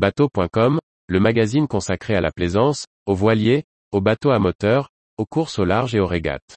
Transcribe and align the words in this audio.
Bateau.com, 0.00 0.78
le 1.08 1.20
magazine 1.20 1.68
consacré 1.68 2.14
à 2.14 2.22
la 2.22 2.32
plaisance, 2.32 2.86
aux 3.04 3.14
voiliers, 3.14 3.64
aux 3.92 4.00
bateaux 4.00 4.30
à 4.30 4.38
moteur, 4.38 4.88
aux 5.18 5.26
courses 5.26 5.58
au 5.58 5.66
large 5.66 5.94
et 5.94 6.00
aux 6.00 6.06
régates. 6.06 6.56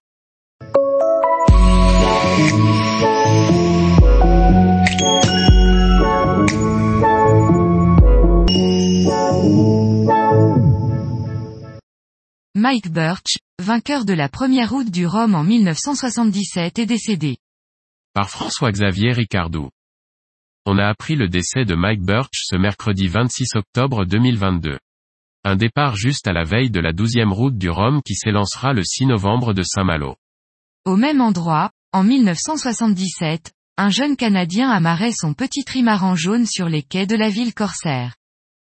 Mike 12.55 12.89
Birch, 12.93 13.39
vainqueur 13.61 14.05
de 14.05 14.13
la 14.13 14.29
première 14.29 14.69
route 14.69 14.89
du 14.89 15.05
Rhum 15.05 15.35
en 15.35 15.43
1977 15.43 16.79
est 16.79 16.85
décédé. 16.85 17.35
Par 18.13 18.29
François-Xavier 18.29 19.11
Ricardou. 19.11 19.67
On 20.65 20.77
a 20.77 20.87
appris 20.87 21.17
le 21.17 21.27
décès 21.27 21.65
de 21.65 21.75
Mike 21.75 22.03
Birch 22.03 22.45
ce 22.45 22.55
mercredi 22.55 23.09
26 23.09 23.55
octobre 23.55 24.05
2022. 24.05 24.79
Un 25.43 25.57
départ 25.57 25.97
juste 25.97 26.25
à 26.25 26.31
la 26.31 26.45
veille 26.45 26.71
de 26.71 26.79
la 26.79 26.93
douzième 26.93 27.33
route 27.33 27.57
du 27.57 27.69
Rhum 27.69 28.01
qui 28.01 28.15
s'élancera 28.15 28.71
le 28.71 28.81
6 28.81 29.07
novembre 29.07 29.53
de 29.53 29.61
Saint-Malo. 29.61 30.15
Au 30.85 30.95
même 30.95 31.19
endroit, 31.19 31.71
en 31.91 32.05
1977, 32.05 33.51
un 33.75 33.89
jeune 33.89 34.15
Canadien 34.15 34.69
amarrait 34.69 35.11
son 35.11 35.33
petit 35.33 35.65
trimaran 35.65 36.15
jaune 36.15 36.45
sur 36.45 36.69
les 36.69 36.81
quais 36.81 37.07
de 37.07 37.17
la 37.17 37.27
ville 37.27 37.53
corsaire. 37.53 38.15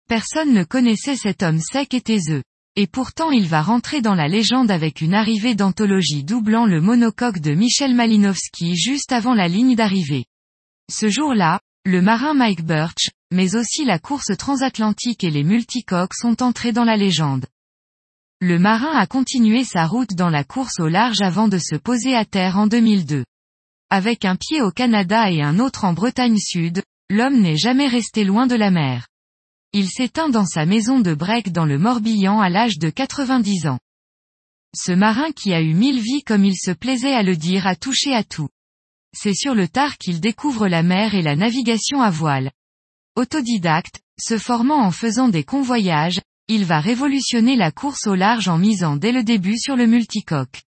Personne 0.09 0.53
ne 0.53 0.63
connaissait 0.63 1.17
cet 1.17 1.43
homme 1.43 1.59
sec 1.59 1.93
et 1.93 2.03
taiseux. 2.03 2.45
Et 2.77 2.87
pourtant 2.87 3.33
il 3.33 3.49
va 3.49 3.63
rentrer 3.63 4.01
dans 4.01 4.15
la 4.15 4.29
légende 4.29 4.71
avec 4.71 5.01
une 5.01 5.15
arrivée 5.15 5.57
d'anthologie 5.57 6.23
doublant 6.23 6.67
le 6.67 6.81
monocoque 6.81 7.41
de 7.41 7.53
Michel 7.53 7.97
Malinowski 7.97 8.77
juste 8.77 9.11
avant 9.11 9.35
la 9.35 9.49
ligne 9.49 9.75
d'arrivée. 9.75 10.27
Ce 10.89 11.09
jour-là, 11.09 11.59
le 11.87 12.03
marin 12.03 12.35
Mike 12.35 12.63
Birch, 12.63 13.09
mais 13.33 13.57
aussi 13.57 13.87
la 13.87 13.99
course 13.99 14.37
transatlantique 14.37 15.25
et 15.25 15.31
les 15.31 15.43
multicoques 15.43 16.13
sont 16.15 16.43
entrés 16.43 16.73
dans 16.73 16.85
la 16.85 16.99
légende. 16.99 17.47
Le 18.43 18.59
marin 18.59 18.93
a 18.93 19.07
continué 19.07 19.65
sa 19.65 19.87
route 19.87 20.15
dans 20.15 20.29
la 20.29 20.45
course 20.45 20.79
au 20.79 20.89
large 20.89 21.23
avant 21.23 21.49
de 21.49 21.57
se 21.57 21.77
poser 21.77 22.15
à 22.15 22.27
terre 22.27 22.59
en 22.59 22.67
2002. 22.67 23.25
Avec 23.89 24.27
un 24.27 24.37
pied 24.37 24.61
au 24.61 24.71
Canada 24.71 25.31
et 25.31 25.41
un 25.41 25.59
autre 25.59 25.85
en 25.85 25.95
Bretagne 25.95 26.37
Sud, 26.37 26.83
l'homme 27.09 27.41
n'est 27.41 27.57
jamais 27.57 27.89
resté 27.89 28.25
loin 28.25 28.47
de 28.47 28.57
la 28.57 28.71
mer. 28.71 29.09
Il 29.73 29.89
s'éteint 29.89 30.29
dans 30.29 30.47
sa 30.47 30.67
maison 30.67 31.01
de 31.01 31.15
Breck 31.15 31.51
dans 31.51 31.65
le 31.65 31.79
Morbihan 31.79 32.41
à 32.41 32.51
l'âge 32.51 32.79
de 32.79 32.91
90 32.91 33.69
ans. 33.69 33.79
Ce 34.77 34.93
marin 34.93 35.33
qui 35.33 35.55
a 35.55 35.63
eu 35.63 35.73
mille 35.73 36.01
vies 36.01 36.25
comme 36.25 36.45
il 36.45 36.57
se 36.57 36.73
plaisait 36.73 37.15
à 37.15 37.23
le 37.23 37.37
dire 37.37 37.67
a 37.67 37.75
touché 37.75 38.15
à 38.15 38.23
tout. 38.23 38.49
C'est 39.13 39.35
sur 39.35 39.55
le 39.55 39.69
tard 39.69 39.99
qu'il 39.99 40.21
découvre 40.21 40.69
la 40.69 40.83
mer 40.83 41.15
et 41.15 41.23
la 41.23 41.37
navigation 41.37 42.01
à 42.01 42.11
voile. 42.11 42.53
Autodidacte, 43.17 44.01
se 44.21 44.39
formant 44.39 44.83
en 44.83 44.91
faisant 44.91 45.29
des 45.29 45.45
convoyages, 45.45 46.21
il 46.49 46.65
va 46.65 46.81
révolutionner 46.81 47.57
la 47.57 47.73
course 47.73 48.07
au 48.07 48.15
large 48.15 48.49
en 48.49 48.59
misant 48.59 48.97
dès 48.97 49.13
le 49.13 49.23
début 49.23 49.59
sur 49.59 49.77
le 49.77 49.87
multicoque. 49.87 50.63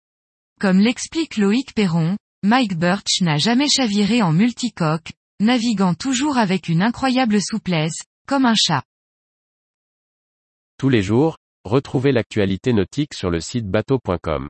Comme 0.59 0.79
l'explique 0.79 1.37
Loïc 1.37 1.73
Perron, 1.73 2.17
Mike 2.43 2.77
Birch 2.77 3.21
n'a 3.21 3.37
jamais 3.37 3.67
chaviré 3.67 4.21
en 4.21 4.31
multicoque, 4.31 5.11
naviguant 5.39 5.93
toujours 5.93 6.37
avec 6.37 6.69
une 6.69 6.81
incroyable 6.81 7.41
souplesse, 7.41 8.03
comme 8.27 8.45
un 8.45 8.55
chat. 8.55 8.83
Tous 10.77 10.89
les 10.89 11.03
jours, 11.03 11.37
retrouvez 11.63 12.11
l'actualité 12.11 12.73
nautique 12.73 13.13
sur 13.13 13.29
le 13.29 13.39
site 13.39 13.67
bateau.com. 13.67 14.49